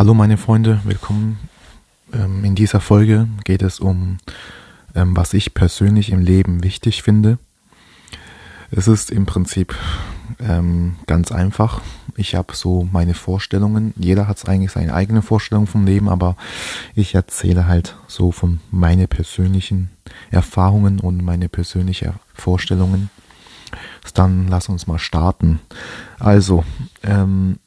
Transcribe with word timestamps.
Hallo 0.00 0.14
meine 0.14 0.38
Freunde, 0.38 0.80
willkommen. 0.84 1.38
Ähm, 2.14 2.42
in 2.42 2.54
dieser 2.54 2.80
Folge 2.80 3.28
geht 3.44 3.60
es 3.60 3.80
um, 3.80 4.16
ähm, 4.94 5.14
was 5.14 5.34
ich 5.34 5.52
persönlich 5.52 6.10
im 6.10 6.20
Leben 6.20 6.64
wichtig 6.64 7.02
finde. 7.02 7.38
Es 8.70 8.88
ist 8.88 9.10
im 9.10 9.26
Prinzip 9.26 9.76
ähm, 10.38 10.96
ganz 11.06 11.32
einfach. 11.32 11.82
Ich 12.16 12.34
habe 12.34 12.56
so 12.56 12.88
meine 12.90 13.12
Vorstellungen. 13.12 13.92
Jeder 13.94 14.26
hat 14.26 14.48
eigentlich 14.48 14.72
seine 14.72 14.94
eigene 14.94 15.20
Vorstellung 15.20 15.66
vom 15.66 15.84
Leben, 15.84 16.08
aber 16.08 16.34
ich 16.94 17.14
erzähle 17.14 17.66
halt 17.66 17.94
so 18.08 18.32
von 18.32 18.60
meine 18.70 19.06
persönlichen 19.06 19.90
Erfahrungen 20.30 20.98
und 20.98 21.22
meine 21.22 21.50
persönlichen 21.50 22.14
Vorstellungen. 22.32 23.10
Dann 24.14 24.48
lass 24.48 24.70
uns 24.70 24.86
mal 24.86 24.98
starten. 24.98 25.60
Also, 26.18 26.64
ähm, 27.02 27.58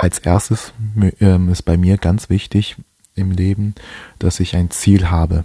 als 0.00 0.18
erstes 0.18 0.72
ähm, 1.20 1.48
ist 1.48 1.62
bei 1.62 1.76
mir 1.76 1.98
ganz 1.98 2.30
wichtig 2.30 2.76
im 3.14 3.30
Leben, 3.30 3.74
dass 4.18 4.40
ich 4.40 4.56
ein 4.56 4.70
Ziel 4.70 5.10
habe. 5.10 5.44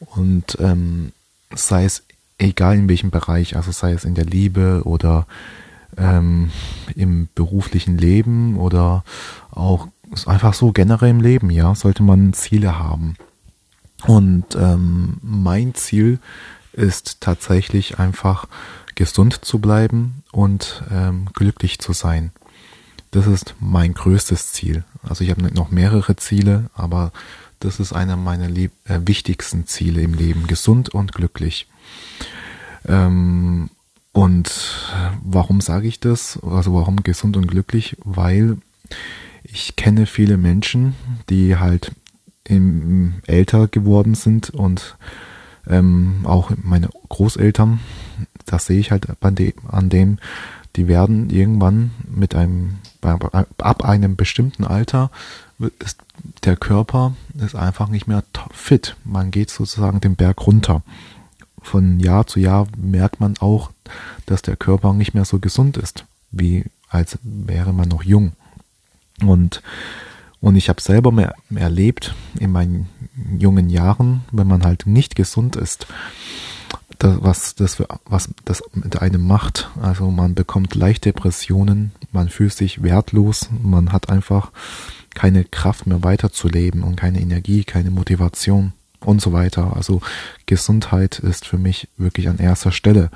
Und 0.00 0.56
ähm, 0.60 1.12
sei 1.54 1.84
es 1.84 2.02
egal 2.38 2.76
in 2.76 2.88
welchem 2.88 3.10
Bereich, 3.10 3.56
also 3.56 3.72
sei 3.72 3.92
es 3.92 4.04
in 4.04 4.14
der 4.14 4.24
Liebe 4.24 4.82
oder 4.84 5.26
ähm, 5.96 6.50
im 6.94 7.28
beruflichen 7.34 7.98
Leben 7.98 8.56
oder 8.56 9.04
auch 9.50 9.88
einfach 10.26 10.54
so 10.54 10.72
generell 10.72 11.10
im 11.10 11.20
Leben, 11.20 11.50
ja, 11.50 11.74
sollte 11.74 12.02
man 12.02 12.32
Ziele 12.32 12.78
haben. 12.78 13.16
Und 14.06 14.54
ähm, 14.54 15.18
mein 15.22 15.74
Ziel 15.74 16.20
ist 16.72 17.20
tatsächlich 17.20 17.98
einfach 17.98 18.46
gesund 18.94 19.44
zu 19.44 19.58
bleiben 19.58 20.22
und 20.30 20.84
ähm, 20.90 21.26
glücklich 21.34 21.80
zu 21.80 21.92
sein. 21.92 22.30
Das 23.10 23.26
ist 23.26 23.54
mein 23.60 23.94
größtes 23.94 24.52
Ziel. 24.52 24.84
Also 25.02 25.24
ich 25.24 25.30
habe 25.30 25.42
noch 25.54 25.70
mehrere 25.70 26.16
Ziele, 26.16 26.70
aber 26.74 27.12
das 27.60 27.80
ist 27.80 27.92
einer 27.92 28.16
meiner 28.16 28.48
lieb 28.48 28.72
äh, 28.84 29.00
wichtigsten 29.04 29.66
Ziele 29.66 30.02
im 30.02 30.14
Leben. 30.14 30.46
Gesund 30.46 30.90
und 30.90 31.12
glücklich. 31.12 31.66
Ähm, 32.86 33.70
und 34.12 34.50
warum 35.22 35.60
sage 35.60 35.88
ich 35.88 36.00
das? 36.00 36.38
Also 36.42 36.74
warum 36.74 37.02
gesund 37.02 37.36
und 37.36 37.46
glücklich? 37.46 37.96
Weil 38.04 38.58
ich 39.42 39.76
kenne 39.76 40.06
viele 40.06 40.36
Menschen, 40.36 40.94
die 41.30 41.56
halt 41.56 41.92
im, 42.44 43.14
älter 43.26 43.68
geworden 43.68 44.14
sind 44.14 44.50
und 44.50 44.96
ähm, 45.66 46.20
auch 46.24 46.50
meine 46.62 46.88
Großeltern, 47.08 47.80
das 48.46 48.66
sehe 48.66 48.80
ich 48.80 48.90
halt 48.90 49.06
an 49.22 49.34
dem, 49.34 49.52
an 49.68 49.90
dem 49.90 50.18
die 50.76 50.88
werden 50.88 51.30
irgendwann 51.30 51.90
mit 52.08 52.34
einem, 52.34 52.78
ab 53.58 53.84
einem 53.84 54.16
bestimmten 54.16 54.64
Alter 54.64 55.10
ist 55.80 55.98
der 56.44 56.56
Körper 56.56 57.14
ist 57.34 57.54
einfach 57.54 57.88
nicht 57.88 58.06
mehr 58.06 58.22
fit. 58.52 58.96
Man 59.04 59.30
geht 59.30 59.50
sozusagen 59.50 60.00
den 60.00 60.16
Berg 60.16 60.46
runter. 60.46 60.82
Von 61.60 62.00
Jahr 62.00 62.26
zu 62.26 62.40
Jahr 62.40 62.66
merkt 62.76 63.20
man 63.20 63.36
auch, 63.38 63.70
dass 64.26 64.42
der 64.42 64.56
Körper 64.56 64.92
nicht 64.92 65.14
mehr 65.14 65.24
so 65.24 65.38
gesund 65.38 65.76
ist, 65.76 66.04
wie 66.30 66.64
als 66.88 67.18
wäre 67.22 67.72
man 67.72 67.88
noch 67.88 68.02
jung. 68.02 68.32
Und, 69.22 69.62
und 70.40 70.56
ich 70.56 70.68
habe 70.68 70.80
selber 70.80 71.12
mehr, 71.12 71.34
erlebt 71.54 72.14
in 72.38 72.52
meinen 72.52 72.88
jungen 73.38 73.68
Jahren, 73.68 74.24
wenn 74.30 74.46
man 74.46 74.64
halt 74.64 74.86
nicht 74.86 75.16
gesund 75.16 75.56
ist, 75.56 75.86
das, 76.98 77.22
was, 77.22 77.54
das, 77.54 77.82
was 78.04 78.28
das 78.44 78.62
mit 78.72 79.00
einem 79.00 79.26
macht. 79.26 79.70
Also 79.80 80.10
man 80.10 80.34
bekommt 80.34 80.74
leicht 80.74 81.04
Depressionen, 81.04 81.92
man 82.12 82.28
fühlt 82.28 82.52
sich 82.52 82.82
wertlos, 82.82 83.48
man 83.62 83.92
hat 83.92 84.08
einfach 84.08 84.50
keine 85.14 85.44
Kraft 85.44 85.86
mehr 85.86 86.02
weiterzuleben 86.02 86.82
und 86.82 86.96
keine 86.96 87.20
Energie, 87.20 87.64
keine 87.64 87.90
Motivation 87.90 88.72
und 89.00 89.20
so 89.20 89.32
weiter. 89.32 89.76
Also 89.76 90.00
Gesundheit 90.46 91.18
ist 91.18 91.46
für 91.46 91.58
mich 91.58 91.88
wirklich 91.96 92.28
an 92.28 92.38
erster 92.38 92.72
Stelle. 92.72 93.10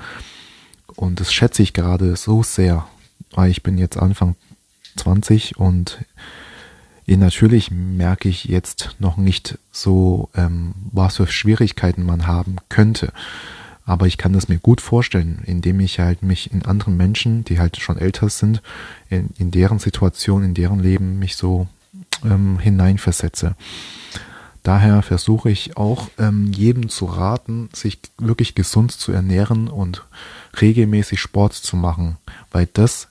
Und 0.95 1.19
das 1.19 1.33
schätze 1.33 1.63
ich 1.63 1.73
gerade 1.73 2.15
so 2.15 2.43
sehr, 2.43 2.87
weil 3.31 3.51
ich 3.51 3.63
bin 3.63 3.77
jetzt 3.77 3.97
Anfang 3.97 4.35
20 4.97 5.57
und 5.57 6.05
natürlich 7.07 7.71
merke 7.71 8.29
ich 8.29 8.45
jetzt 8.45 8.95
noch 8.99 9.17
nicht 9.17 9.57
so, 9.71 10.29
ähm, 10.35 10.73
was 10.91 11.17
für 11.17 11.27
Schwierigkeiten 11.27 12.05
man 12.05 12.27
haben 12.27 12.57
könnte. 12.69 13.11
Aber 13.85 14.07
ich 14.07 14.17
kann 14.17 14.33
das 14.33 14.47
mir 14.47 14.59
gut 14.59 14.79
vorstellen, 14.79 15.41
indem 15.45 15.79
ich 15.79 15.99
halt 15.99 16.23
mich 16.23 16.51
in 16.51 16.63
anderen 16.65 16.95
Menschen, 16.95 17.43
die 17.43 17.59
halt 17.59 17.77
schon 17.77 17.97
älter 17.97 18.29
sind, 18.29 18.61
in, 19.09 19.29
in 19.37 19.51
deren 19.51 19.79
Situation, 19.79 20.43
in 20.43 20.53
deren 20.53 20.79
Leben 20.79 21.19
mich 21.19 21.35
so 21.35 21.67
ähm, 22.23 22.59
hineinversetze. 22.59 23.55
Daher 24.63 25.01
versuche 25.01 25.51
ich 25.51 25.75
auch 25.75 26.07
ähm, 26.17 26.53
jedem 26.53 26.87
zu 26.87 27.05
raten, 27.05 27.69
sich 27.73 27.99
wirklich 28.17 28.55
gesund 28.55 28.93
zu 28.93 29.11
ernähren 29.11 29.67
und 29.67 30.05
regelmäßig 30.61 31.19
Sport 31.19 31.53
zu 31.53 31.75
machen, 31.75 32.15
weil 32.51 32.67
das 32.71 33.09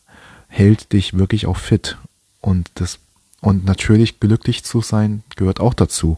hält 0.48 0.94
dich 0.94 1.18
wirklich 1.18 1.46
auch 1.46 1.58
fit 1.58 1.98
und 2.40 2.70
das 2.74 2.98
und 3.42 3.64
natürlich 3.64 4.20
glücklich 4.20 4.64
zu 4.64 4.80
sein 4.80 5.24
gehört 5.34 5.60
auch 5.60 5.74
dazu. 5.74 6.16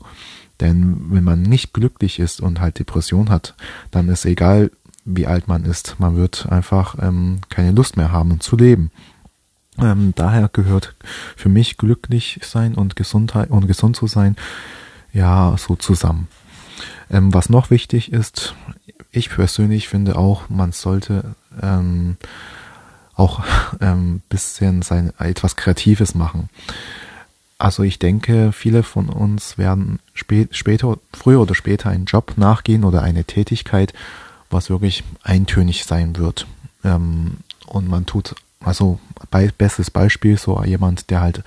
Denn 0.61 1.07
wenn 1.11 1.25
man 1.25 1.43
nicht 1.43 1.73
glücklich 1.73 2.19
ist 2.19 2.41
und 2.41 2.61
halt 2.61 2.79
Depression 2.79 3.29
hat, 3.31 3.55
dann 3.91 4.09
ist 4.09 4.25
egal, 4.25 4.71
wie 5.05 5.27
alt 5.27 5.49
man 5.49 5.65
ist, 5.65 5.97
man 5.99 6.17
wird 6.17 6.47
einfach 6.51 6.97
ähm, 7.01 7.41
keine 7.51 7.73
Lust 7.73 7.97
mehr 7.97 8.13
haben 8.13 8.41
zu 8.41 8.57
leben. 8.57 8.91
Ähm, 9.79 10.13
daher 10.15 10.49
gehört 10.49 10.95
für 11.37 11.49
mich 11.49 11.77
glücklich 11.77 12.41
sein 12.43 12.75
und 12.75 12.97
Gesundheit 12.97 13.51
und 13.51 13.67
gesund 13.67 13.97
zu 13.97 14.07
sein, 14.07 14.37
ja, 15.13 15.57
so 15.59 15.77
zusammen. 15.77 16.29
Ähm, 17.11 17.35
was 17.35 17.51
noch 17.51 17.71
wichtig 17.71 18.13
ist, 18.13 18.55
ich 19.11 19.31
persönlich 19.31 19.89
finde 19.89 20.17
auch, 20.17 20.49
man 20.49 20.73
sollte 20.73 21.35
ähm, 21.61 22.17
auch 23.15 23.45
ähm, 23.81 24.23
bisschen 24.29 24.83
sein 24.83 25.13
etwas 25.19 25.57
Kreatives 25.57 26.15
machen. 26.15 26.49
Also 27.59 27.83
ich 27.83 27.99
denke, 27.99 28.53
viele 28.53 28.83
von 28.83 29.09
uns 29.09 29.59
werden 29.59 30.01
spät, 30.13 30.57
später, 30.57 30.99
früher 31.13 31.41
oder 31.41 31.55
später 31.55 31.91
einen 31.91 32.05
Job 32.05 32.35
nachgehen 32.37 32.85
oder 32.85 33.03
eine 33.03 33.25
Tätigkeit, 33.25 33.93
was 34.51 34.71
wirklich 34.71 35.05
eintönig 35.23 35.85
sein 35.85 36.17
wird. 36.17 36.47
Ähm, 36.85 37.39
und 37.67 37.89
man 37.89 38.07
tut, 38.07 38.35
also 38.61 38.99
bestes 39.31 39.91
Beispiel, 39.91 40.37
so 40.37 40.63
jemand, 40.65 41.11
der 41.11 41.21
halt 41.21 41.43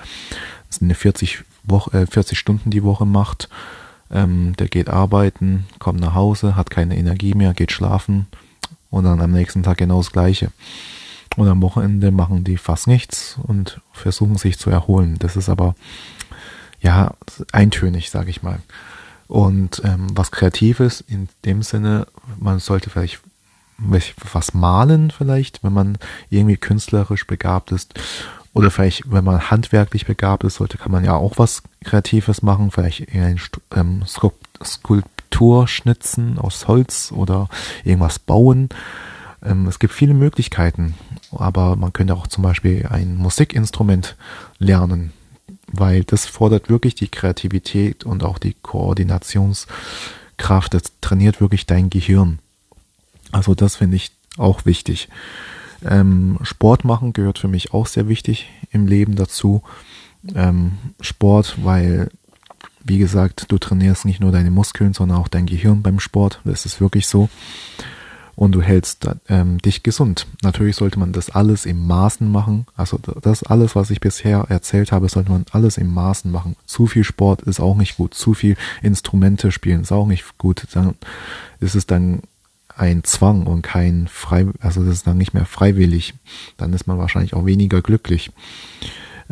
eine 0.81 0.95
40, 0.95 1.43
Woche, 1.63 2.01
äh, 2.01 2.07
40 2.07 2.37
Stunden 2.37 2.69
die 2.69 2.83
Woche 2.83 3.05
macht, 3.05 3.49
ähm, 4.11 4.55
der 4.57 4.67
geht 4.67 4.89
arbeiten, 4.89 5.65
kommt 5.79 5.99
nach 5.99 6.13
Hause, 6.13 6.55
hat 6.55 6.69
keine 6.69 6.97
Energie 6.97 7.33
mehr, 7.33 7.53
geht 7.53 7.71
schlafen 7.71 8.27
und 8.89 9.03
dann 9.03 9.21
am 9.21 9.31
nächsten 9.31 9.63
Tag 9.63 9.77
genau 9.77 9.97
das 9.97 10.11
Gleiche. 10.11 10.51
Und 11.37 11.47
am 11.47 11.61
Wochenende 11.61 12.11
machen 12.11 12.43
die 12.43 12.57
fast 12.57 12.87
nichts 12.87 13.37
und 13.43 13.79
versuchen 13.93 14.37
sich 14.37 14.57
zu 14.57 14.69
erholen. 14.69 15.17
Das 15.19 15.37
ist 15.37 15.49
aber 15.49 15.75
ja 16.81 17.13
eintönig, 17.51 18.09
sage 18.09 18.31
ich 18.31 18.43
mal. 18.43 18.59
Und 19.27 19.81
ähm, 19.85 20.07
was 20.13 20.31
Kreatives 20.31 21.01
in 21.01 21.29
dem 21.45 21.61
Sinne, 21.61 22.07
man 22.39 22.59
sollte 22.59 22.89
vielleicht 22.89 23.19
was 23.77 24.55
malen 24.55 25.11
vielleicht, 25.11 25.63
wenn 25.63 25.73
man 25.73 25.99
irgendwie 26.31 26.57
künstlerisch 26.57 27.27
begabt 27.27 27.71
ist. 27.71 27.93
Oder 28.53 28.71
vielleicht, 28.71 29.11
wenn 29.11 29.23
man 29.23 29.51
handwerklich 29.51 30.07
begabt 30.07 30.43
ist, 30.43 30.55
sollte, 30.55 30.79
kann 30.79 30.91
man 30.91 31.05
ja 31.05 31.13
auch 31.13 31.37
was 31.37 31.61
Kreatives 31.83 32.41
machen. 32.41 32.71
Vielleicht 32.71 33.13
eine 33.13 33.35
ähm, 33.75 34.03
Skulptur 34.63 35.67
schnitzen 35.67 36.39
aus 36.39 36.67
Holz 36.67 37.11
oder 37.11 37.49
irgendwas 37.83 38.17
bauen. 38.17 38.69
Ähm, 39.43 39.67
es 39.67 39.79
gibt 39.79 39.93
viele 39.93 40.13
Möglichkeiten, 40.13 40.95
aber 41.31 41.75
man 41.75 41.93
könnte 41.93 42.15
auch 42.15 42.27
zum 42.27 42.43
Beispiel 42.43 42.87
ein 42.87 43.17
Musikinstrument 43.17 44.15
lernen, 44.59 45.13
weil 45.71 46.03
das 46.03 46.25
fordert 46.25 46.69
wirklich 46.69 46.95
die 46.95 47.09
Kreativität 47.09 48.03
und 48.03 48.23
auch 48.23 48.37
die 48.37 48.55
Koordinationskraft. 48.61 50.73
Das 50.73 50.83
trainiert 51.01 51.41
wirklich 51.41 51.65
dein 51.65 51.89
Gehirn. 51.89 52.39
Also 53.31 53.55
das 53.55 53.75
finde 53.75 53.97
ich 53.97 54.11
auch 54.37 54.65
wichtig. 54.65 55.09
Ähm, 55.85 56.39
Sport 56.41 56.85
machen 56.85 57.13
gehört 57.13 57.39
für 57.39 57.47
mich 57.47 57.73
auch 57.73 57.87
sehr 57.87 58.07
wichtig 58.07 58.49
im 58.71 58.87
Leben 58.87 59.15
dazu. 59.15 59.61
Ähm, 60.33 60.73
Sport, 61.01 61.57
weil, 61.63 62.09
wie 62.83 62.97
gesagt, 62.97 63.45
du 63.49 63.57
trainierst 63.57 64.05
nicht 64.05 64.19
nur 64.19 64.31
deine 64.31 64.49
Muskeln, 64.49 64.93
sondern 64.93 65.19
auch 65.19 65.27
dein 65.27 65.45
Gehirn 65.45 65.83
beim 65.83 65.99
Sport. 65.99 66.41
Das 66.45 66.65
ist 66.65 66.81
wirklich 66.81 67.07
so 67.07 67.29
und 68.37 68.51
du 68.51 68.61
hältst 68.61 69.09
ähm, 69.29 69.57
dich 69.57 69.81
gesund. 69.81 70.27
Natürlich 70.43 70.75
sollte 70.75 70.99
man 70.99 71.11
das 71.11 71.31
alles 71.31 71.65
im 71.65 71.87
Maßen 71.87 72.31
machen. 72.31 72.67
Also 72.75 72.99
das 73.21 73.41
alles, 73.41 73.75
was 73.75 73.89
ich 73.89 73.99
bisher 73.99 74.45
erzählt 74.47 74.91
habe, 74.91 75.09
sollte 75.09 75.31
man 75.31 75.45
alles 75.51 75.77
im 75.77 75.91
Maßen 75.91 76.31
machen. 76.31 76.55
Zu 76.67 76.85
viel 76.85 77.03
Sport 77.03 77.41
ist 77.41 77.59
auch 77.59 77.75
nicht 77.75 77.97
gut. 77.97 78.13
Zu 78.13 78.35
viel 78.35 78.55
Instrumente 78.83 79.51
spielen 79.51 79.81
ist 79.81 79.91
auch 79.91 80.05
nicht 80.05 80.37
gut. 80.37 80.67
Dann 80.73 80.93
ist 81.59 81.73
es 81.73 81.87
dann 81.87 82.21
ein 82.75 83.03
Zwang 83.03 83.47
und 83.47 83.63
kein 83.63 84.07
frei, 84.07 84.45
also 84.59 84.83
das 84.83 84.93
ist 84.93 85.07
dann 85.07 85.17
nicht 85.17 85.33
mehr 85.33 85.47
freiwillig. 85.47 86.13
Dann 86.57 86.73
ist 86.73 86.85
man 86.85 86.99
wahrscheinlich 86.99 87.33
auch 87.33 87.47
weniger 87.47 87.81
glücklich. 87.81 88.29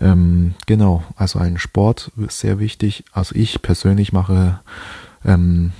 Ähm, 0.01 0.55
genau, 0.65 1.03
also 1.15 1.37
ein 1.37 1.59
Sport 1.59 2.11
ist 2.17 2.39
sehr 2.39 2.57
wichtig. 2.57 3.03
Also 3.11 3.35
ich 3.35 3.61
persönlich 3.61 4.13
mache, 4.13 4.61
ähm, 5.23 5.73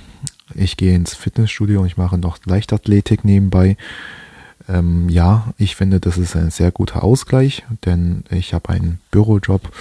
ich 0.54 0.76
gehe 0.76 0.94
ins 0.94 1.14
Fitnessstudio 1.14 1.80
und 1.80 1.86
ich 1.86 1.96
mache 1.96 2.18
noch 2.18 2.38
Leichtathletik 2.44 3.24
nebenbei. 3.24 3.76
Ähm, 4.68 5.08
ja, 5.08 5.52
ich 5.58 5.76
finde, 5.76 6.00
das 6.00 6.18
ist 6.18 6.34
ein 6.36 6.50
sehr 6.50 6.72
guter 6.72 7.04
Ausgleich, 7.04 7.64
denn 7.84 8.24
ich 8.30 8.52
habe 8.52 8.70
einen 8.70 9.00
Bürojob 9.10 9.72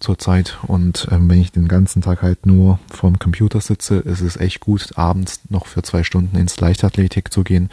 zurzeit 0.00 0.58
und 0.66 1.06
ähm, 1.12 1.30
wenn 1.30 1.40
ich 1.40 1.52
den 1.52 1.68
ganzen 1.68 2.02
Tag 2.02 2.22
halt 2.22 2.44
nur 2.44 2.80
vorm 2.90 3.18
Computer 3.18 3.60
sitze, 3.60 3.98
ist 3.98 4.20
es 4.20 4.36
echt 4.36 4.60
gut, 4.60 4.90
abends 4.96 5.40
noch 5.48 5.66
für 5.66 5.82
zwei 5.82 6.02
Stunden 6.02 6.36
ins 6.36 6.58
Leichtathletik 6.58 7.32
zu 7.32 7.44
gehen. 7.44 7.70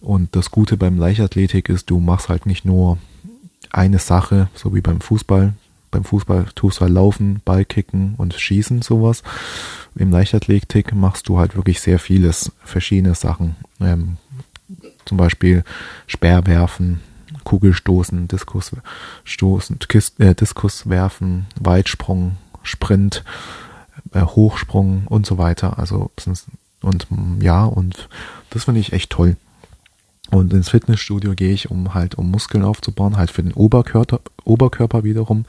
Und 0.00 0.34
das 0.36 0.50
Gute 0.50 0.76
beim 0.76 0.98
Leichtathletik 0.98 1.68
ist, 1.68 1.90
du 1.90 2.00
machst 2.00 2.28
halt 2.28 2.46
nicht 2.46 2.64
nur 2.64 2.98
eine 3.70 3.98
Sache, 3.98 4.48
so 4.54 4.74
wie 4.74 4.80
beim 4.80 5.00
Fußball. 5.00 5.54
Beim 5.92 6.02
Fußball 6.04 6.46
tust 6.56 6.78
du 6.78 6.80
halt 6.80 6.92
laufen, 6.92 7.40
Ball 7.44 7.64
kicken 7.64 8.14
und 8.16 8.34
schießen, 8.34 8.82
sowas. 8.82 9.22
Im 9.94 10.10
Leichtathletik 10.10 10.94
machst 10.94 11.28
du 11.28 11.38
halt 11.38 11.54
wirklich 11.54 11.80
sehr 11.80 12.00
vieles, 12.00 12.50
verschiedene 12.64 13.14
Sachen. 13.14 13.56
Ähm, 13.80 14.16
zum 15.04 15.18
Beispiel 15.18 15.64
Speerwerfen, 16.06 17.00
Kugelstoßen, 17.44 18.26
Diskus 18.26 18.72
stoßen, 19.24 19.78
Kist, 19.86 20.18
äh, 20.18 20.34
Diskus 20.34 20.88
werfen, 20.88 21.46
Weitsprung, 21.60 22.38
Sprint, 22.62 23.22
äh, 24.12 24.22
Hochsprung 24.22 25.06
und 25.06 25.26
so 25.26 25.38
weiter. 25.38 25.78
Also 25.78 26.10
und 26.80 27.06
ja, 27.40 27.64
und 27.64 28.08
das 28.50 28.64
finde 28.64 28.80
ich 28.80 28.92
echt 28.92 29.10
toll. 29.10 29.36
Und 30.32 30.54
ins 30.54 30.70
Fitnessstudio 30.70 31.34
gehe 31.34 31.52
ich, 31.52 31.70
um 31.70 31.92
halt 31.92 32.14
um 32.14 32.30
Muskeln 32.30 32.64
aufzubauen, 32.64 33.18
halt 33.18 33.30
für 33.30 33.42
den 33.42 33.52
Oberkörper, 33.52 34.20
Oberkörper 34.44 35.04
wiederum. 35.04 35.44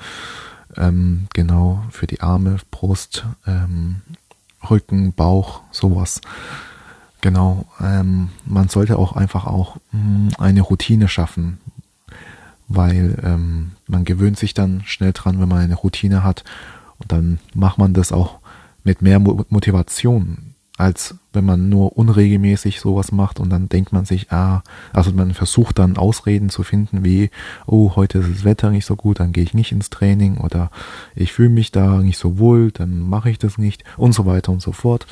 Ähm, 0.76 1.28
genau, 1.34 1.86
für 1.90 2.06
die 2.06 2.20
Arme, 2.20 2.58
Brust, 2.70 3.26
ähm, 3.48 4.02
Rücken, 4.70 5.14
Bauch, 5.14 5.62
sowas. 5.72 6.20
Genau, 7.22 7.66
ähm, 7.80 8.32
man 8.46 8.68
sollte 8.68 8.98
auch 8.98 9.14
einfach 9.14 9.46
auch 9.46 9.78
mh, 9.94 10.02
hm, 10.02 10.30
eine 10.38 10.62
Routine 10.62 11.08
schaffen, 11.08 11.60
weil 12.68 13.18
ähm, 13.24 13.72
man 13.88 14.04
gewöhnt 14.04 14.38
sich 14.38 14.54
dann 14.54 14.84
schnell 14.86 15.14
dran, 15.14 15.40
wenn 15.40 15.48
man 15.48 15.60
eine 15.60 15.76
Routine 15.76 16.26
hat 16.26 16.44
und 16.98 17.10
dann 17.10 17.40
macht 17.54 17.78
man 17.78 17.94
das 17.94 18.12
auch 18.12 18.40
mit 18.84 19.02
mehr 19.02 19.20
Motivation 19.20 20.53
als 20.78 21.16
wenn 21.34 21.46
man 21.46 21.70
nur 21.70 21.98
unregelmäßig 21.98 22.80
sowas 22.80 23.12
macht 23.12 23.40
und 23.40 23.50
dann 23.50 23.70
denkt 23.70 23.94
man 23.94 24.06
sich, 24.06 24.32
ah, 24.32 24.64
also 24.92 25.12
man 25.12 25.34
versucht 25.34 25.78
dann 25.78 25.98
Ausreden 25.98 26.50
zu 26.50 26.64
finden 26.64 27.04
wie, 27.04 27.30
oh, 27.68 27.96
heute 27.96 28.20
ist 28.20 28.30
das 28.32 28.44
Wetter 28.44 28.72
nicht 28.72 28.86
so 28.86 28.96
gut, 28.96 29.20
dann 29.20 29.34
gehe 29.34 29.44
ich 29.44 29.54
nicht 29.54 29.72
ins 29.72 29.92
Training 29.92 30.38
oder 30.38 30.72
ich 31.16 31.32
fühle 31.32 31.50
mich 31.50 31.72
da 31.72 31.98
nicht 31.98 32.18
so 32.18 32.40
wohl, 32.40 32.72
dann 32.72 33.00
mache 33.00 33.30
ich 33.30 33.38
das 33.38 33.58
nicht 33.58 33.84
und 33.98 34.14
so 34.14 34.26
weiter 34.26 34.52
und 34.52 34.62
so 34.62 34.72
fort. 34.72 35.06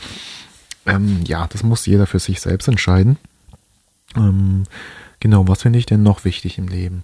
Ähm, 0.88 1.22
ja, 1.26 1.48
das 1.48 1.62
muss 1.62 1.86
jeder 1.86 2.08
für 2.08 2.20
sich 2.20 2.42
selbst 2.42 2.68
entscheiden. 2.68 3.18
Ähm, 4.16 4.64
genau, 5.20 5.48
was 5.48 5.62
finde 5.62 5.78
ich 5.78 5.86
denn 5.86 6.02
noch 6.02 6.26
wichtig 6.26 6.58
im 6.58 6.68
Leben? 6.68 7.04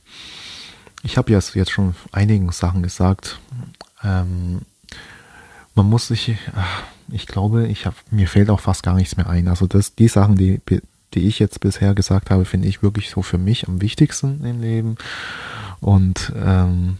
Ich 1.03 1.17
habe 1.17 1.31
jetzt, 1.31 1.55
jetzt 1.55 1.71
schon 1.71 1.95
einigen 2.11 2.51
Sachen 2.51 2.81
gesagt. 2.81 3.39
Ähm, 4.03 4.61
man 5.75 5.87
muss 5.87 6.07
sich, 6.07 6.37
ach, 6.55 6.83
ich 7.11 7.27
glaube, 7.27 7.67
ich 7.67 7.85
habe 7.85 7.95
mir 8.11 8.27
fällt 8.27 8.49
auch 8.49 8.59
fast 8.59 8.83
gar 8.83 8.95
nichts 8.95 9.17
mehr 9.17 9.29
ein. 9.29 9.47
Also 9.47 9.67
das, 9.67 9.95
die 9.95 10.07
Sachen, 10.07 10.35
die, 10.35 10.61
die 11.13 11.27
ich 11.27 11.39
jetzt 11.39 11.59
bisher 11.59 11.93
gesagt 11.93 12.29
habe, 12.29 12.45
finde 12.45 12.67
ich 12.67 12.83
wirklich 12.83 13.09
so 13.09 13.21
für 13.21 13.37
mich 13.37 13.67
am 13.67 13.81
wichtigsten 13.81 14.43
im 14.43 14.61
Leben. 14.61 14.95
Und 15.79 16.33
ähm, 16.35 16.97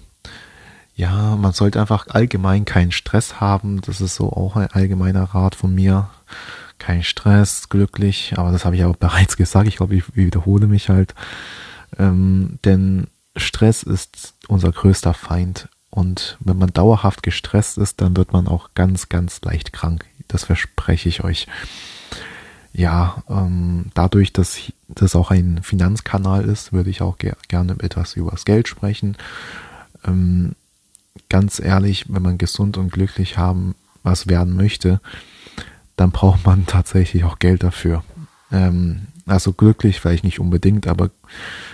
ja, 0.95 1.36
man 1.36 1.54
sollte 1.54 1.80
einfach 1.80 2.07
allgemein 2.07 2.65
keinen 2.65 2.92
Stress 2.92 3.39
haben. 3.39 3.81
Das 3.81 4.01
ist 4.01 4.15
so 4.15 4.31
auch 4.31 4.56
ein 4.56 4.71
allgemeiner 4.71 5.24
Rat 5.24 5.56
von 5.56 5.74
mir. 5.74 6.09
Kein 6.80 7.04
Stress, 7.04 7.69
glücklich, 7.69 8.36
aber 8.38 8.51
das 8.51 8.65
habe 8.65 8.75
ich 8.75 8.83
auch 8.83 8.95
bereits 8.98 9.38
gesagt. 9.38 9.68
Ich 9.68 9.77
glaube, 9.77 9.95
ich 9.95 10.15
wiederhole 10.15 10.68
mich 10.68 10.89
halt. 10.89 11.13
Ähm, 11.98 12.59
denn 12.65 13.07
Stress 13.36 13.83
ist 13.83 14.33
unser 14.48 14.71
größter 14.71 15.13
Feind. 15.13 15.69
Und 15.97 16.38
wenn 16.41 16.59
man 16.59 16.71
dauerhaft 16.71 17.23
gestresst 17.23 17.79
ist, 17.79 18.01
dann 18.01 18.15
wird 18.15 18.31
man 18.31 18.47
auch 18.47 18.69
ganz, 18.75 19.09
ganz 19.09 19.41
leicht 19.41 19.73
krank. 19.73 20.05
Das 20.27 20.44
verspreche 20.44 21.09
ich 21.09 21.23
euch. 21.23 21.47
Ja, 22.71 23.23
ähm, 23.27 23.85
dadurch, 23.95 24.31
dass 24.31 24.59
das 24.89 25.15
auch 25.15 25.31
ein 25.31 25.63
Finanzkanal 25.63 26.45
ist, 26.45 26.71
würde 26.71 26.91
ich 26.91 27.01
auch 27.01 27.17
ger 27.17 27.35
gerne 27.47 27.77
etwas 27.79 28.15
über 28.15 28.29
das 28.29 28.45
Geld 28.45 28.67
sprechen. 28.67 29.17
Ähm, 30.05 30.53
ganz 31.29 31.59
ehrlich, 31.59 32.05
wenn 32.09 32.21
man 32.21 32.38
gesund 32.38 32.77
und 32.77 32.91
glücklich 32.91 33.39
haben, 33.39 33.73
was 34.03 34.27
werden 34.27 34.55
möchte, 34.55 35.01
dann 35.95 36.11
braucht 36.11 36.45
man 36.45 36.65
tatsächlich 36.67 37.23
auch 37.23 37.39
Geld 37.39 37.63
dafür. 37.63 38.03
Ähm, 38.51 39.07
also 39.27 39.53
glücklich 39.53 40.00
vielleicht 40.00 40.24
nicht 40.24 40.39
unbedingt, 40.39 40.88
aber 40.88 41.09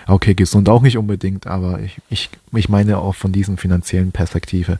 okay, 0.06 0.34
gesund 0.34 0.68
auch 0.68 0.82
nicht 0.82 0.98
unbedingt, 0.98 1.46
aber 1.46 1.80
ich, 1.80 2.00
ich, 2.10 2.30
ich 2.52 2.68
meine 2.68 2.98
auch 2.98 3.14
von 3.14 3.32
diesen 3.32 3.56
finanziellen 3.56 4.12
Perspektive, 4.12 4.78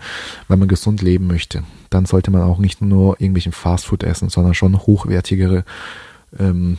wenn 0.49 0.59
man 0.59 0.69
gesund 0.69 1.01
leben 1.01 1.27
möchte, 1.27 1.63
dann 1.91 2.05
sollte 2.05 2.31
man 2.31 2.43
auch 2.43 2.59
nicht 2.59 2.83
nur 2.83 3.21
irgendwelchen 3.21 3.53
Fastfood 3.53 4.03
essen, 4.03 4.29
sondern 4.29 4.55
schon 4.55 4.79
hochwertigere 4.79 5.65
ähm, 6.39 6.79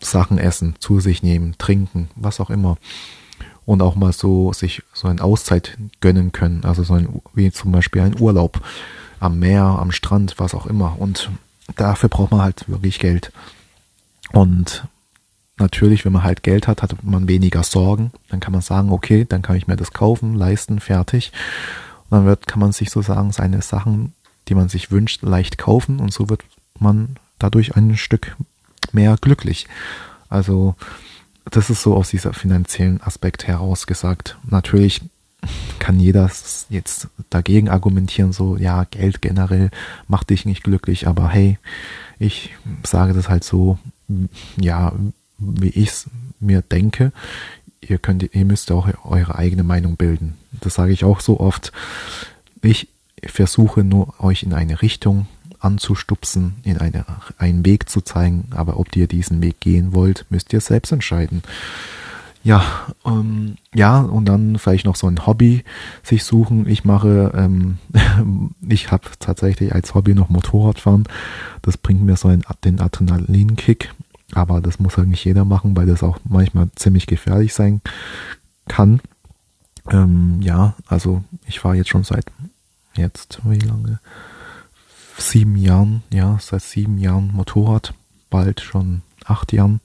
Sachen 0.00 0.38
essen, 0.38 0.74
zu 0.80 1.00
sich 1.00 1.22
nehmen, 1.22 1.54
trinken, 1.58 2.08
was 2.16 2.40
auch 2.40 2.50
immer. 2.50 2.76
Und 3.64 3.80
auch 3.80 3.94
mal 3.94 4.12
so 4.12 4.52
sich 4.52 4.82
so 4.92 5.06
eine 5.06 5.22
Auszeit 5.22 5.78
gönnen 6.00 6.32
können, 6.32 6.64
also 6.64 6.82
so 6.82 6.94
ein, 6.94 7.20
wie 7.32 7.52
zum 7.52 7.70
Beispiel 7.70 8.02
ein 8.02 8.20
Urlaub 8.20 8.60
am 9.20 9.38
Meer, 9.38 9.62
am 9.62 9.92
Strand, 9.92 10.34
was 10.38 10.52
auch 10.52 10.66
immer. 10.66 10.96
Und 10.98 11.30
dafür 11.76 12.08
braucht 12.08 12.32
man 12.32 12.42
halt 12.42 12.68
wirklich 12.68 12.98
Geld. 12.98 13.30
Und 14.32 14.84
natürlich, 15.58 16.04
wenn 16.04 16.12
man 16.12 16.24
halt 16.24 16.42
Geld 16.42 16.68
hat, 16.68 16.82
hat 16.82 17.02
man 17.02 17.28
weniger 17.28 17.62
Sorgen. 17.62 18.12
Dann 18.28 18.40
kann 18.40 18.52
man 18.52 18.62
sagen, 18.62 18.90
okay, 18.90 19.24
dann 19.28 19.42
kann 19.42 19.56
ich 19.56 19.66
mir 19.66 19.76
das 19.76 19.92
kaufen, 19.92 20.34
leisten, 20.34 20.80
fertig. 20.80 21.32
Und 22.10 22.18
dann 22.18 22.26
wird, 22.26 22.46
kann 22.46 22.60
man 22.60 22.72
sich 22.72 22.90
sozusagen 22.90 23.32
seine 23.32 23.62
Sachen, 23.62 24.14
die 24.48 24.54
man 24.54 24.68
sich 24.68 24.90
wünscht, 24.90 25.22
leicht 25.22 25.58
kaufen 25.58 26.00
und 26.00 26.12
so 26.12 26.28
wird 26.28 26.42
man 26.78 27.16
dadurch 27.38 27.76
ein 27.76 27.96
Stück 27.96 28.36
mehr 28.92 29.16
glücklich. 29.20 29.66
Also, 30.28 30.74
das 31.50 31.70
ist 31.70 31.82
so 31.82 31.94
aus 31.94 32.10
dieser 32.10 32.32
finanziellen 32.32 33.00
Aspekt 33.02 33.46
heraus 33.46 33.86
gesagt. 33.86 34.38
Natürlich 34.44 35.02
kann 35.78 35.98
jeder 35.98 36.30
jetzt 36.68 37.08
dagegen 37.30 37.68
argumentieren, 37.68 38.32
so, 38.32 38.56
ja, 38.56 38.84
Geld 38.84 39.20
generell 39.22 39.70
macht 40.06 40.30
dich 40.30 40.44
nicht 40.44 40.62
glücklich, 40.62 41.08
aber 41.08 41.28
hey, 41.28 41.58
ich 42.18 42.54
sage 42.84 43.12
das 43.12 43.28
halt 43.28 43.42
so, 43.42 43.78
ja, 44.56 44.92
wie 45.60 45.68
ich 45.68 45.88
es 45.88 46.10
mir 46.40 46.62
denke. 46.62 47.12
Ihr 47.80 47.98
könnt, 47.98 48.34
ihr 48.34 48.44
müsst 48.44 48.70
auch 48.70 48.88
eure 49.04 49.36
eigene 49.36 49.62
Meinung 49.62 49.96
bilden. 49.96 50.36
Das 50.60 50.74
sage 50.74 50.92
ich 50.92 51.04
auch 51.04 51.20
so 51.20 51.40
oft. 51.40 51.72
Ich 52.62 52.88
versuche 53.24 53.84
nur 53.84 54.20
euch 54.22 54.42
in 54.42 54.52
eine 54.52 54.82
Richtung 54.82 55.26
anzustupsen, 55.58 56.54
in 56.64 56.78
eine, 56.78 57.04
einen 57.38 57.64
Weg 57.64 57.88
zu 57.88 58.00
zeigen, 58.00 58.48
aber 58.50 58.78
ob 58.78 58.94
ihr 58.96 59.06
diesen 59.06 59.40
Weg 59.42 59.60
gehen 59.60 59.94
wollt, 59.94 60.26
müsst 60.28 60.52
ihr 60.52 60.60
selbst 60.60 60.92
entscheiden. 60.92 61.42
Ja, 62.44 62.64
ähm, 63.06 63.56
ja, 63.72 64.00
und 64.00 64.24
dann 64.24 64.58
vielleicht 64.58 64.84
noch 64.84 64.96
so 64.96 65.06
ein 65.06 65.26
Hobby 65.26 65.62
sich 66.02 66.24
suchen. 66.24 66.68
Ich 66.68 66.84
mache, 66.84 67.32
ähm, 67.36 67.78
ich 68.68 68.90
habe 68.90 69.04
tatsächlich 69.20 69.72
als 69.72 69.94
Hobby 69.94 70.14
noch 70.14 70.28
Motorradfahren. 70.28 71.04
Das 71.62 71.76
bringt 71.76 72.02
mir 72.02 72.16
so 72.16 72.28
einen, 72.28 72.42
den 72.64 72.80
Adrenalinkick. 72.80 73.94
Aber 74.32 74.60
das 74.60 74.78
muss 74.78 74.96
halt 74.96 75.08
nicht 75.08 75.24
jeder 75.24 75.44
machen, 75.44 75.76
weil 75.76 75.86
das 75.86 76.02
auch 76.02 76.18
manchmal 76.24 76.68
ziemlich 76.74 77.06
gefährlich 77.06 77.54
sein 77.54 77.80
kann. 78.68 79.00
Ähm, 79.90 80.40
ja, 80.40 80.74
also 80.86 81.22
ich 81.46 81.60
fahre 81.60 81.76
jetzt 81.76 81.90
schon 81.90 82.04
seit 82.04 82.26
jetzt, 82.94 83.40
wie 83.44 83.58
lange? 83.58 84.00
Sieben 85.18 85.56
Jahren, 85.56 86.02
ja, 86.10 86.38
seit 86.40 86.62
sieben 86.62 86.98
Jahren 86.98 87.32
Motorrad, 87.32 87.94
bald 88.30 88.60
schon 88.60 89.02
acht 89.24 89.52
Jahren. 89.52 89.80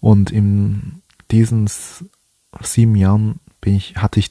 Und 0.00 0.30
in 0.30 1.02
diesen 1.30 1.68
sieben 2.62 2.96
Jahren 2.96 3.40
bin 3.60 3.74
ich, 3.76 3.96
hatte 3.96 4.20
ich 4.20 4.30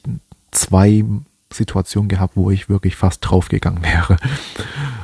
zwei 0.50 1.04
Situationen 1.52 2.08
gehabt, 2.08 2.36
wo 2.36 2.50
ich 2.50 2.68
wirklich 2.68 2.96
fast 2.96 3.20
draufgegangen 3.22 3.82
wäre. 3.82 4.16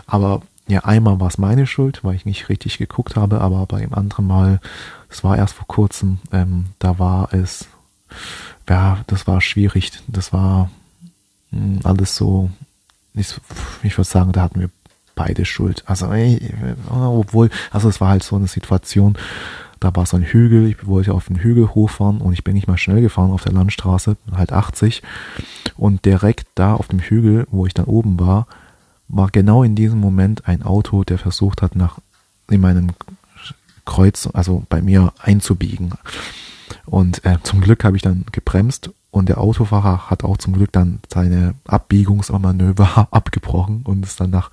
Aber 0.07 0.43
ja, 0.69 0.81
einmal 0.81 1.21
war 1.21 1.29
es 1.29 1.39
meine 1.39 1.67
Schuld, 1.67 2.03
weil 2.03 2.17
ich 2.17 2.25
nicht 2.25 2.49
richtig 2.49 2.79
geguckt 2.79 3.17
habe, 3.17 3.41
aber 3.41 3.67
bei 3.67 3.81
dem 3.81 3.95
anderen 3.95 4.27
Mal, 4.27 4.61
es 5.09 5.23
war 5.23 5.37
erst 5.37 5.55
vor 5.55 5.67
kurzem, 5.67 6.19
ähm, 6.33 6.67
da 6.79 6.99
war 6.99 7.33
es, 7.33 7.67
ja, 8.69 8.99
das 9.07 9.27
war 9.27 9.41
schwierig. 9.41 9.93
Das 10.09 10.33
war 10.33 10.71
mh, 11.53 11.61
hm, 11.61 11.81
alles 11.85 12.17
so, 12.17 12.51
ich, 13.15 13.35
ich 13.83 13.97
würde 13.97 14.11
sagen, 14.11 14.33
da 14.33 14.43
hatten 14.43 14.61
wir 14.61 14.71
beide 15.15 15.45
Schuld. 15.45 15.85
Also, 15.87 16.13
ey, 16.13 16.53
obwohl, 16.91 17.49
also 17.71 17.89
es 17.89 18.01
war 18.01 18.09
halt 18.09 18.23
so 18.23 18.37
eine 18.37 18.49
Situation, 18.49 19.17
da 19.79 19.95
war 19.95 20.05
so 20.05 20.17
ein 20.17 20.25
Hügel, 20.25 20.69
ich 20.69 20.87
wollte 20.87 21.15
auf 21.15 21.27
den 21.27 21.37
Hügel 21.37 21.75
hochfahren 21.75 22.21
und 22.21 22.33
ich 22.33 22.45
bin 22.45 22.55
nicht 22.55 22.67
mal 22.67 22.79
schnell 22.79 23.03
gefahren 23.03 23.31
auf 23.31 23.43
der 23.43 23.53
Landstraße, 23.53 24.17
halt 24.33 24.53
80. 24.53 25.03
Und 25.77 26.05
direkt 26.05 26.49
da 26.55 26.75
auf 26.75 26.89
dem 26.89 27.01
Hügel, 27.01 27.47
wo 27.51 27.67
ich 27.67 27.75
dann 27.75 27.85
oben 27.85 28.19
war, 28.19 28.47
war 29.09 29.31
genau 29.31 29.63
in 29.63 29.75
diesem 29.75 30.01
Moment 30.01 30.49
ein 30.49 30.63
Auto, 30.63 31.05
der 31.05 31.19
versucht 31.19 31.63
hat, 31.63 31.77
nach 31.77 31.99
in 32.49 32.61
meinem 32.61 32.93
Kreuz, 33.85 34.29
also 34.33 34.65
bei 34.69 34.83
mir 34.83 35.13
einzubiegen. 35.19 35.93
Und 36.85 37.25
äh, 37.25 37.39
zum 37.43 37.61
Glück 37.61 37.85
habe 37.85 37.97
ich 37.97 38.03
dann 38.03 38.25
gebremst 38.33 38.91
und 39.11 39.29
der 39.29 39.39
Autofahrer 39.39 40.11
hat 40.11 40.25
auch 40.25 40.37
zum 40.37 40.53
Glück 40.53 40.73
dann 40.73 41.01
seine 41.13 41.55
Abbiegungsmanöver 41.67 43.09
abgebrochen 43.13 43.83
und 43.85 44.05
ist 44.05 44.21
dann 44.21 44.31
nach 44.31 44.51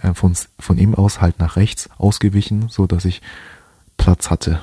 äh, 0.00 0.14
von, 0.14 0.34
von 0.58 0.78
ihm 0.78 0.94
aus 0.94 1.20
halt 1.20 1.38
nach 1.38 1.56
rechts 1.56 1.88
ausgewichen, 1.98 2.68
so 2.68 2.86
dass 2.86 3.04
ich 3.04 3.22
Platz 3.96 4.30
hatte. 4.30 4.60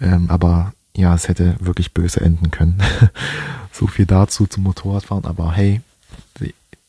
Ähm, 0.00 0.30
aber 0.30 0.72
ja, 0.96 1.14
es 1.14 1.28
hätte 1.28 1.56
wirklich 1.60 1.92
böse 1.92 2.20
enden 2.20 2.50
können. 2.50 2.82
so 3.72 3.86
viel 3.86 4.06
dazu 4.06 4.46
zum 4.46 4.62
Motorradfahren. 4.64 5.26
Aber 5.26 5.52
hey, 5.52 5.82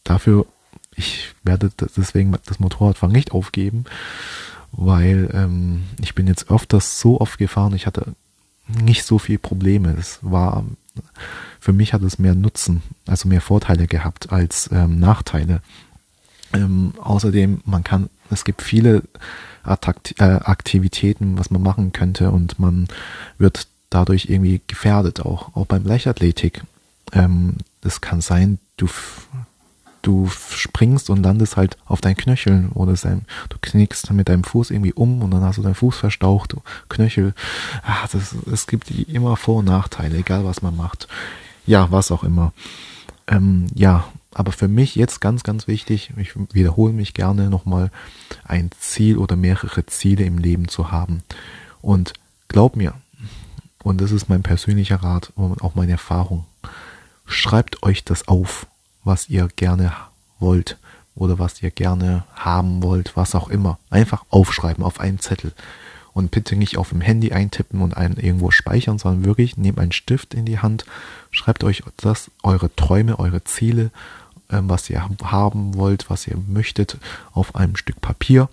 dafür, 0.04 0.46
ich 0.98 1.34
werde 1.44 1.72
deswegen 1.96 2.36
das 2.46 2.60
Motorradfahren 2.60 3.14
nicht 3.14 3.32
aufgeben, 3.32 3.86
weil 4.72 5.30
ähm, 5.34 5.84
ich 6.02 6.16
bin 6.16 6.28
jetzt 6.28 6.50
öfters 6.52 7.00
so 7.00 7.22
oft 7.22 7.38
gefahren, 7.38 7.74
ich 7.74 7.86
hatte 7.86 8.16
nicht 8.68 9.06
so 9.06 9.20
viel 9.20 9.38
Probleme. 9.38 9.96
Es 9.98 10.20
war, 10.22 10.66
für 11.60 11.72
mich 11.72 11.94
hat 11.94 12.02
es 12.02 12.20
mehr 12.20 12.36
Nutzen, 12.36 12.82
also 13.06 13.30
mehr 13.30 13.42
Vorteile 13.42 13.88
gehabt 13.88 14.32
als 14.32 14.70
ähm, 14.74 15.00
Nachteile. 15.00 15.62
Ähm, 16.54 16.94
außerdem, 17.00 17.62
man 17.66 17.84
kann, 17.84 18.10
es 18.30 18.44
gibt 18.44 18.62
viele 18.62 19.04
Attakt 19.64 20.16
äh, 20.20 20.24
Aktivitäten, 20.24 21.38
was 21.38 21.52
man 21.52 21.62
machen 21.62 21.92
könnte 21.92 22.32
und 22.32 22.60
man 22.60 22.88
wird 23.38 23.68
dadurch 23.90 24.26
irgendwie 24.30 24.62
gefährdet 24.68 25.22
auch, 25.22 25.56
auch 25.56 25.66
beim 25.66 25.86
Leichtathletik. 25.86 26.64
Ähm, 27.14 27.58
das 27.82 28.02
kann 28.02 28.22
sein, 28.22 28.60
du, 28.78 28.88
du 30.08 30.30
springst 30.30 31.10
und 31.10 31.22
landest 31.22 31.58
halt 31.58 31.78
auf 31.86 32.00
deinen 32.00 32.16
Knöcheln 32.16 32.70
oder 32.70 32.96
sein, 32.96 33.26
du 33.50 33.58
knickst 33.60 34.10
mit 34.12 34.30
deinem 34.30 34.46
Fuß 34.46 34.72
irgendwie 34.72 34.94
um 34.94 35.22
und 35.22 35.32
dann 35.32 35.42
hast 35.42 35.58
du 35.58 35.62
deinen 35.62 35.76
Fuß 35.76 35.98
verstaucht, 35.98 36.56
Knöchel. 36.88 37.34
Ah, 37.84 38.08
das, 38.12 38.34
es 38.52 38.68
gibt 38.68 38.90
immer 38.90 39.36
Vor- 39.36 39.58
und 39.58 39.66
Nachteile, 39.66 40.18
egal 40.18 40.46
was 40.46 40.62
man 40.62 40.78
macht. 40.78 41.10
Ja, 41.66 41.92
was 41.92 42.12
auch 42.12 42.24
immer. 42.24 42.54
Ähm, 43.28 43.68
ja, 43.76 44.06
aber 44.34 44.54
für 44.54 44.70
mich 44.70 44.96
jetzt 44.96 45.20
ganz, 45.20 45.44
ganz 45.44 45.68
wichtig, 45.68 46.14
ich 46.16 46.32
wiederhole 46.54 46.94
mich 46.94 47.14
gerne 47.14 47.50
nochmal, 47.50 47.92
ein 48.46 48.70
Ziel 48.80 49.18
oder 49.18 49.36
mehrere 49.36 49.86
Ziele 49.88 50.24
im 50.24 50.38
Leben 50.38 50.70
zu 50.70 50.92
haben. 50.92 51.24
Und 51.82 52.14
glaub 52.48 52.78
mir, 52.78 52.94
und 53.84 54.00
das 54.00 54.12
ist 54.12 54.30
mein 54.30 54.44
persönlicher 54.44 55.04
Rat 55.04 55.34
und 55.36 55.62
auch 55.62 55.76
meine 55.76 55.94
Erfahrung, 55.94 56.46
schreibt 57.26 57.84
euch 57.84 58.06
das 58.06 58.30
auf, 58.30 58.68
was 59.08 59.30
ihr 59.30 59.48
gerne 59.56 59.94
wollt 60.40 60.78
oder 61.16 61.40
was 61.40 61.64
ihr 61.64 61.72
gerne 61.72 62.26
haben 62.36 62.84
wollt, 62.84 63.16
was 63.16 63.34
auch 63.34 63.50
immer. 63.50 63.80
Einfach 63.90 64.24
aufschreiben 64.30 64.84
auf 64.84 65.00
einen 65.00 65.20
Zettel. 65.20 65.54
Und 66.14 66.32
bitte 66.32 66.56
nicht 66.56 66.78
auf 66.78 66.90
dem 66.90 67.02
Handy 67.02 67.32
eintippen 67.32 67.82
und 67.82 67.96
einen 67.96 68.18
irgendwo 68.18 68.52
speichern, 68.52 68.98
sondern 68.98 69.26
wirklich 69.26 69.58
nehmt 69.58 69.80
einen 69.80 69.92
Stift 69.92 70.34
in 70.34 70.46
die 70.46 70.60
Hand, 70.60 70.86
schreibt 71.32 71.64
euch 71.64 71.84
das, 71.98 72.32
eure 72.42 72.76
Träume, 72.76 73.20
eure 73.20 73.44
Ziele, 73.44 73.92
äh, 74.50 74.60
was 74.62 74.90
ihr 74.90 75.08
haben 75.24 75.76
wollt, 75.76 76.10
was 76.10 76.28
ihr 76.28 76.38
möchtet, 76.48 76.98
auf 77.34 77.56
einem 77.56 77.76
Stück 77.76 78.02
Papier 78.02 78.50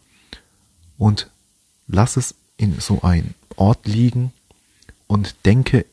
und 0.99 1.29
lasst 1.87 2.17
es 2.17 2.35
in 2.57 2.79
so 2.81 3.03
einen 3.03 3.35
Ort 3.57 3.87
liegen 3.87 4.33
und 5.07 5.35
denke 5.47 5.87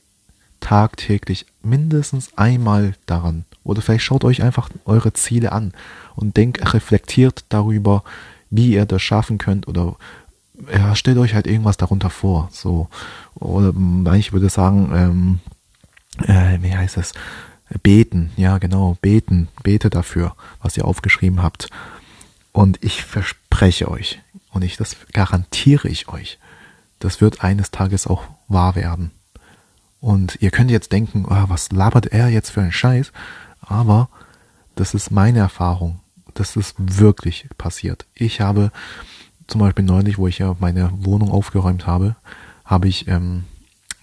tagtäglich 0.62 1.46
mindestens 1.62 2.38
einmal 2.38 2.94
daran. 3.06 3.46
Oder 3.64 3.82
vielleicht 3.82 4.06
schaut 4.06 4.24
euch 4.24 4.42
einfach 4.42 4.70
eure 4.86 5.14
Ziele 5.14 5.52
an 5.52 5.74
und 6.16 6.38
denkt, 6.38 6.74
reflektiert 6.74 7.44
darüber, 7.50 8.04
wie 8.50 8.74
ihr 8.74 8.86
das 8.86 9.02
schaffen 9.02 9.38
könnt 9.38 9.68
oder 9.68 9.96
ja, 10.72 10.96
stellt 10.96 11.18
euch 11.18 11.34
halt 11.34 11.48
irgendwas 11.48 11.78
darunter 11.78 12.10
vor. 12.10 12.50
So. 12.52 12.88
Oder 13.36 13.74
ich 14.14 14.34
würde 14.34 14.50
sagen, 14.50 15.40
ähm, 16.20 16.28
äh, 16.28 16.60
wie 16.62 16.76
heißt 16.76 16.98
es? 16.98 17.14
Beten, 17.84 18.32
ja 18.36 18.58
genau, 18.58 18.98
beten, 19.02 19.48
bete 19.64 19.90
dafür, 19.90 20.36
was 20.62 20.76
ihr 20.78 20.86
aufgeschrieben 20.86 21.42
habt. 21.42 21.70
Und 22.52 22.84
ich 22.84 23.04
verspreche 23.04 23.90
euch, 23.90 24.20
und 24.52 24.64
ich 24.64 24.76
das 24.76 24.98
garantiere 25.14 25.88
ich 25.88 26.10
euch, 26.10 26.38
das 27.00 27.22
wird 27.22 27.44
eines 27.44 27.72
Tages 27.72 28.08
auch 28.08 28.24
wahr 28.50 28.76
werden. 28.76 29.12
Und 30.02 30.38
ihr 30.42 30.52
könnt 30.52 30.72
jetzt 30.72 30.92
denken, 30.92 31.26
oh, 31.30 31.46
was 31.48 31.72
labert 31.72 32.08
er 32.08 32.28
jetzt 32.28 32.50
für 32.50 32.62
einen 32.62 32.72
Scheiß? 32.72 33.14
Aber 33.62 34.10
das 34.76 34.94
ist 34.94 35.12
meine 35.12 35.40
Erfahrung. 35.40 36.00
Das 36.34 36.56
ist 36.56 36.76
wirklich 36.78 37.48
passiert. 37.58 38.06
Ich 38.16 38.42
habe 38.42 38.72
zum 39.48 39.62
Beispiel 39.62 39.86
neulich, 39.86 40.18
wo 40.18 40.28
ich 40.28 40.40
ja 40.40 40.56
meine 40.60 40.92
Wohnung 40.94 41.30
aufgeräumt 41.30 41.86
habe, 41.86 42.16
habe 42.66 42.88
ich 42.88 43.08
ähm, 43.08 43.44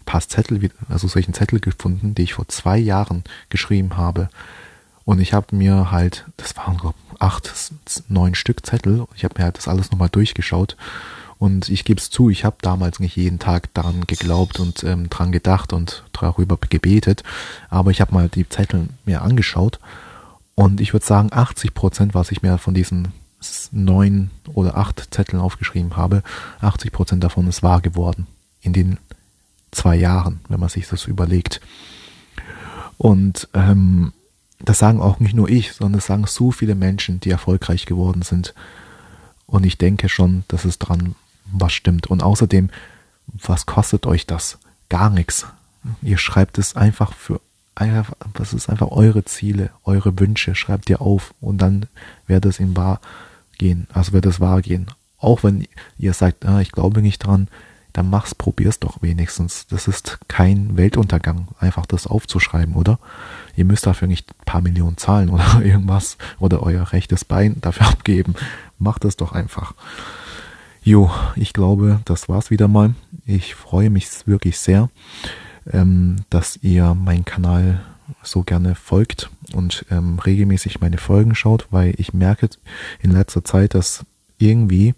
paar 0.08 0.20
Zettel, 0.20 0.70
also 0.88 1.06
solchen 1.06 1.34
Zettel 1.34 1.60
gefunden, 1.60 2.14
die 2.14 2.22
ich 2.22 2.34
vor 2.34 2.48
zwei 2.48 2.78
Jahren 2.78 3.24
geschrieben 3.50 3.96
habe. 3.98 4.30
Und 5.04 5.20
ich 5.20 5.34
habe 5.34 5.54
mir 5.54 5.90
halt, 5.90 6.26
das 6.36 6.56
waren 6.56 6.78
acht, 7.18 7.52
neun 8.08 8.34
Stück 8.34 8.64
Zettel. 8.64 9.06
Ich 9.16 9.24
habe 9.24 9.34
mir 9.36 9.44
halt 9.44 9.58
das 9.58 9.68
alles 9.68 9.90
nochmal 9.90 10.08
durchgeschaut. 10.08 10.76
Und 11.38 11.68
ich 11.68 11.84
gebe 11.84 12.00
es 12.00 12.10
zu, 12.10 12.30
ich 12.30 12.44
habe 12.44 12.56
damals 12.62 12.98
nicht 12.98 13.16
jeden 13.16 13.38
Tag 13.38 13.72
daran 13.74 14.06
geglaubt 14.06 14.58
und 14.58 14.82
ähm, 14.82 15.08
dran 15.08 15.30
gedacht 15.30 15.72
und 15.72 16.04
darüber 16.12 16.56
gebetet. 16.56 17.22
Aber 17.70 17.90
ich 17.90 18.00
habe 18.00 18.12
mal 18.12 18.28
die 18.28 18.48
Zettel 18.48 18.88
mir 19.04 19.22
angeschaut. 19.22 19.78
Und 20.56 20.80
ich 20.80 20.92
würde 20.92 21.06
sagen, 21.06 21.28
80 21.32 21.74
Prozent, 21.74 22.14
was 22.14 22.32
ich 22.32 22.42
mir 22.42 22.58
von 22.58 22.74
diesen 22.74 23.12
neun 23.70 24.30
oder 24.52 24.76
acht 24.76 25.14
Zetteln 25.14 25.40
aufgeschrieben 25.40 25.96
habe, 25.96 26.24
80 26.60 26.90
Prozent 26.90 27.22
davon 27.22 27.46
ist 27.46 27.62
wahr 27.62 27.80
geworden. 27.80 28.26
In 28.60 28.72
den 28.72 28.98
zwei 29.70 29.94
Jahren, 29.94 30.40
wenn 30.48 30.58
man 30.58 30.68
sich 30.68 30.88
das 30.88 31.04
überlegt. 31.04 31.60
Und 32.96 33.48
ähm, 33.54 34.12
das 34.58 34.80
sagen 34.80 35.00
auch 35.00 35.20
nicht 35.20 35.34
nur 35.34 35.48
ich, 35.48 35.72
sondern 35.72 36.00
das 36.00 36.06
sagen 36.06 36.26
so 36.26 36.50
viele 36.50 36.74
Menschen, 36.74 37.20
die 37.20 37.30
erfolgreich 37.30 37.86
geworden 37.86 38.22
sind. 38.22 38.54
Und 39.46 39.64
ich 39.64 39.78
denke 39.78 40.08
schon, 40.08 40.42
dass 40.48 40.64
es 40.64 40.78
dran 40.78 41.14
was 41.52 41.72
stimmt. 41.72 42.06
Und 42.06 42.22
außerdem, 42.22 42.70
was 43.26 43.66
kostet 43.66 44.06
euch 44.06 44.26
das? 44.26 44.58
Gar 44.88 45.10
nichts. 45.10 45.46
Ihr 46.02 46.18
schreibt 46.18 46.58
es 46.58 46.76
einfach 46.76 47.12
für 47.12 47.40
was 48.34 48.52
ist 48.52 48.68
einfach 48.68 48.90
eure 48.90 49.24
Ziele, 49.24 49.70
eure 49.84 50.18
Wünsche, 50.18 50.54
schreibt 50.54 50.90
ihr 50.90 51.00
auf 51.00 51.32
und 51.40 51.58
dann 51.58 51.86
wird 52.26 52.44
es 52.44 52.58
in 52.58 52.76
wahr 52.76 53.00
gehen, 53.56 53.86
also 53.92 54.12
wird 54.12 54.26
es 54.26 54.40
wahr 54.40 54.62
gehen. 54.62 54.88
Auch 55.18 55.42
wenn 55.42 55.66
ihr 55.98 56.12
sagt, 56.12 56.44
ah, 56.46 56.60
ich 56.60 56.72
glaube 56.72 57.02
nicht 57.02 57.18
dran, 57.20 57.48
dann 57.92 58.10
mach's, 58.10 58.34
probier's 58.34 58.78
doch 58.78 59.02
wenigstens. 59.02 59.66
Das 59.68 59.88
ist 59.88 60.18
kein 60.28 60.76
Weltuntergang, 60.76 61.48
einfach 61.58 61.86
das 61.86 62.06
aufzuschreiben, 62.06 62.74
oder? 62.74 62.98
Ihr 63.56 63.64
müsst 63.64 63.86
dafür 63.86 64.06
nicht 64.06 64.30
ein 64.30 64.44
paar 64.44 64.60
Millionen 64.60 64.96
zahlen 64.96 65.28
oder 65.30 65.60
irgendwas 65.62 66.16
oder 66.38 66.62
euer 66.62 66.92
rechtes 66.92 67.24
Bein 67.24 67.60
dafür 67.60 67.88
abgeben. 67.88 68.34
Macht 68.78 69.04
es 69.04 69.16
doch 69.16 69.32
einfach. 69.32 69.74
Jo, 70.82 71.10
ich 71.36 71.52
glaube, 71.52 72.00
das 72.04 72.28
war's 72.28 72.50
wieder 72.50 72.68
mal. 72.68 72.94
Ich 73.26 73.54
freue 73.54 73.90
mich 73.90 74.08
wirklich 74.26 74.58
sehr, 74.58 74.90
ähm, 75.70 76.16
dass 76.30 76.58
ihr 76.62 76.94
meinen 76.94 77.24
Kanal 77.24 77.80
so 78.22 78.42
gerne 78.42 78.74
folgt 78.74 79.30
und 79.52 79.84
ähm, 79.90 80.18
regelmäßig 80.18 80.80
meine 80.80 80.98
Folgen 80.98 81.34
schaut, 81.34 81.66
weil 81.70 81.94
ich 81.98 82.14
merke 82.14 82.48
in 83.00 83.10
letzter 83.10 83.44
Zeit, 83.44 83.74
dass 83.74 84.04
irgendwie 84.38 84.94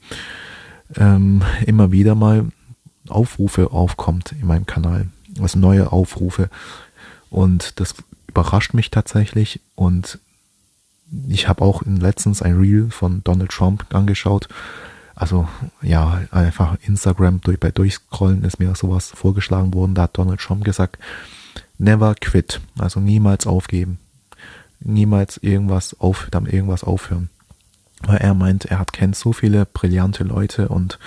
ähm, 0.97 1.43
immer 1.67 1.93
wieder 1.93 2.15
mal 2.15 2.47
Aufrufe 3.09 3.73
aufkommt 3.73 4.33
in 4.33 4.47
meinem 4.47 4.67
Kanal, 4.67 5.09
also 5.41 5.59
neue 5.59 5.91
Aufrufe. 5.93 6.51
Und 7.31 7.81
das 7.81 7.95
überrascht 8.29 8.75
mich 8.75 8.91
tatsächlich. 8.91 9.61
Und 9.75 10.19
ich 11.29 11.49
habe 11.49 11.63
auch 11.63 11.83
letztens 11.85 12.43
ein 12.43 12.59
Reel 12.59 12.91
von 12.91 13.25
Donald 13.25 13.51
Trump 13.51 13.87
angeschaut. 13.95 14.49
Also 15.21 15.47
ja, 15.83 16.23
einfach 16.31 16.79
Instagram 16.81 17.43
durch, 17.43 17.61
bei 17.61 17.71
Durchscrollen 17.71 18.43
ist 18.43 18.59
mir 18.59 18.75
sowas 18.75 19.11
vorgeschlagen 19.15 19.75
worden. 19.75 19.95
Da 19.95 20.05
hat 20.05 20.17
Donald 20.17 20.41
Trump 20.41 20.65
gesagt, 20.65 20.99
never 21.77 22.15
quit, 22.15 22.63
also 22.79 23.01
niemals 23.01 23.47
aufgeben, 23.47 23.99
niemals 24.81 25.37
irgendwas 25.37 25.95
auf, 26.01 26.29
damit 26.31 26.55
irgendwas 26.55 26.85
aufhören. 26.85 27.29
Weil 28.03 28.17
er 28.17 28.33
meint, 28.33 28.65
er 28.65 28.79
hat 28.79 28.95
kennt 28.95 29.15
so 29.15 29.35
viele 29.35 29.67
brillante 29.67 30.25
Leute 30.25 30.69
und 30.69 30.99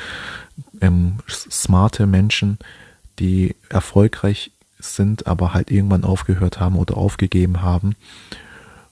ähm, 0.79 1.17
smarte 1.27 2.05
Menschen, 2.05 2.59
die 3.17 3.55
erfolgreich 3.69 4.51
sind, 4.77 5.25
aber 5.25 5.55
halt 5.55 5.71
irgendwann 5.71 6.03
aufgehört 6.03 6.59
haben 6.59 6.75
oder 6.75 6.97
aufgegeben 6.97 7.63
haben. 7.63 7.95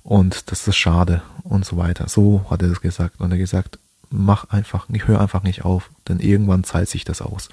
Und 0.01 0.51
das 0.51 0.67
ist 0.67 0.77
schade 0.77 1.21
und 1.43 1.63
so 1.63 1.77
weiter. 1.77 2.09
So 2.09 2.43
hat 2.49 2.63
er 2.63 2.71
es 2.71 2.81
gesagt. 2.81 3.21
Und 3.21 3.31
er 3.31 3.37
gesagt, 3.37 3.77
mach 4.11 4.49
einfach, 4.49 4.87
ich 4.91 5.07
höre 5.07 5.19
einfach 5.19 5.43
nicht 5.43 5.65
auf, 5.65 5.89
denn 6.07 6.19
irgendwann 6.19 6.63
zahlt 6.63 6.89
sich 6.89 7.03
das 7.03 7.21
aus. 7.21 7.49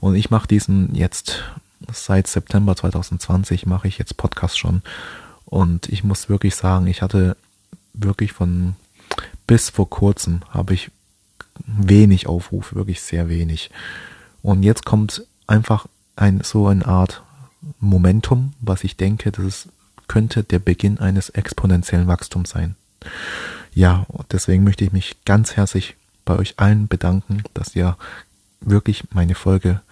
Und 0.00 0.14
ich 0.14 0.30
mache 0.30 0.46
diesen 0.46 0.94
jetzt 0.94 1.42
seit 1.92 2.26
September 2.26 2.76
2020 2.76 3.66
mache 3.66 3.88
ich 3.88 3.98
jetzt 3.98 4.16
Podcast 4.16 4.58
schon 4.58 4.82
Und 5.44 5.88
ich 5.88 6.04
muss 6.04 6.28
wirklich 6.28 6.54
sagen, 6.54 6.86
ich 6.86 7.02
hatte 7.02 7.36
wirklich 7.94 8.32
von 8.32 8.76
bis 9.46 9.70
vor 9.70 9.88
kurzem 9.88 10.42
habe 10.50 10.74
ich 10.74 10.90
wenig 11.66 12.26
Aufrufe, 12.26 12.76
wirklich 12.76 13.00
sehr 13.00 13.28
wenig. 13.28 13.70
Und 14.42 14.62
jetzt 14.62 14.84
kommt 14.84 15.26
einfach 15.46 15.86
ein, 16.16 16.42
so 16.42 16.66
eine 16.66 16.86
Art 16.86 17.22
Momentum, 17.80 18.52
was 18.60 18.84
ich 18.84 18.96
denke, 18.96 19.32
das 19.32 19.44
ist, 19.44 19.68
könnte 20.06 20.44
der 20.44 20.58
Beginn 20.58 20.98
eines 20.98 21.30
exponentiellen 21.30 22.06
Wachstums 22.06 22.50
sein. 22.50 22.76
Ja, 23.78 24.06
deswegen 24.32 24.64
möchte 24.64 24.84
ich 24.84 24.90
mich 24.90 25.14
ganz 25.24 25.54
herzlich 25.54 25.94
bei 26.24 26.36
euch 26.36 26.54
allen 26.56 26.88
bedanken, 26.88 27.44
dass 27.54 27.76
ihr 27.76 27.96
wirklich 28.60 29.04
meine 29.12 29.36
Folge 29.36 29.82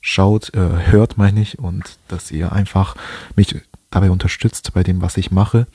schaut, 0.00 0.52
äh, 0.52 0.90
hört, 0.90 1.16
meine 1.16 1.40
ich, 1.40 1.60
und 1.60 1.96
dass 2.08 2.32
ihr 2.32 2.50
einfach 2.50 2.96
mich 3.36 3.54
dabei 3.92 4.10
unterstützt 4.10 4.72
bei 4.74 4.82
dem, 4.82 5.00
was 5.00 5.16
ich 5.16 5.30
mache. 5.30 5.68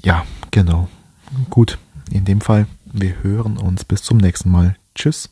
Ja, 0.00 0.24
genau. 0.52 0.88
Gut, 1.50 1.78
in 2.12 2.24
dem 2.24 2.40
Fall, 2.40 2.68
wir 2.84 3.24
hören 3.24 3.56
uns 3.58 3.84
bis 3.84 4.04
zum 4.04 4.18
nächsten 4.18 4.48
Mal. 4.48 4.76
Tschüss. 4.94 5.30